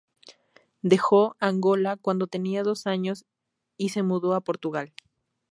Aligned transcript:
Dejó 0.81 1.35
Angola 1.39 1.95
cuando 1.95 2.25
tenía 2.25 2.63
dos 2.63 2.87
años 2.87 3.27
y 3.77 3.89
se 3.89 4.01
mudó 4.01 4.33
a 4.33 4.41
Portugal. 4.41 4.93